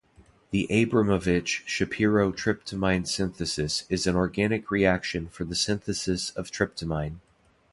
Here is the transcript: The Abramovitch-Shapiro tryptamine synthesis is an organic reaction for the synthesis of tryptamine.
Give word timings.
The 0.49 0.65
Abramovitch-Shapiro 0.71 2.31
tryptamine 2.31 3.05
synthesis 3.07 3.83
is 3.87 4.07
an 4.07 4.15
organic 4.15 4.71
reaction 4.71 5.27
for 5.27 5.43
the 5.45 5.53
synthesis 5.53 6.31
of 6.31 6.49
tryptamine. 6.49 7.17